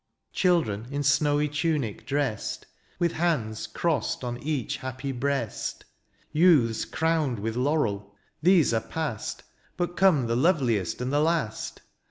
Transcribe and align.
Children 0.33 0.87
in 0.89 1.03
snowy 1.03 1.47
tunic 1.47 2.07
dressed. 2.07 2.65
With 2.97 3.11
hands 3.11 3.67
crossed 3.67 4.23
on 4.23 4.41
each 4.41 4.77
happy 4.77 5.11
breast; 5.11 5.85
Youths 6.31 6.85
crowned 6.85 7.37
with 7.37 7.55
laurel; 7.55 8.15
these 8.41 8.73
are 8.73 8.81
past. 8.81 9.43
But 9.77 9.95
come 9.95 10.25
the 10.25 10.35
lovliest 10.35 11.01
and 11.01 11.13
the 11.13 11.19
last. 11.19 11.81